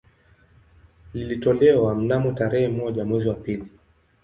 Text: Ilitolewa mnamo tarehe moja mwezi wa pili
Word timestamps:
Ilitolewa 1.13 1.95
mnamo 1.95 2.31
tarehe 2.31 2.67
moja 2.67 3.05
mwezi 3.05 3.29
wa 3.29 3.35
pili 3.35 3.67